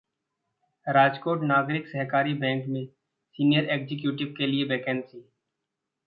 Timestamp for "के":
4.37-4.47